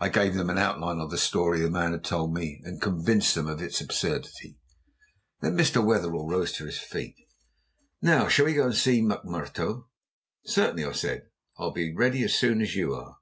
I 0.00 0.08
gave 0.08 0.34
them 0.34 0.50
an 0.50 0.58
outline 0.58 0.98
of 0.98 1.12
the 1.12 1.16
story 1.16 1.60
the 1.60 1.70
man 1.70 1.92
had 1.92 2.02
told 2.02 2.34
me 2.34 2.60
and 2.64 2.82
convinced 2.82 3.36
them 3.36 3.46
of 3.46 3.62
its 3.62 3.80
absurdity. 3.80 4.58
Then 5.42 5.56
Mr. 5.56 5.76
Wetherell 5.80 6.26
rose 6.28 6.50
to 6.54 6.64
his 6.64 6.80
feet. 6.80 7.14
"Now 8.02 8.26
shall 8.26 8.46
we 8.46 8.54
go 8.54 8.64
and 8.66 8.74
see 8.74 9.00
McMurtough?" 9.00 9.84
"Certainly," 10.44 10.84
I 10.86 10.90
said; 10.90 11.28
"I'll 11.56 11.70
be 11.70 11.94
ready 11.94 12.24
as 12.24 12.34
soon 12.34 12.60
as 12.60 12.74
you 12.74 12.96
are." 12.96 13.18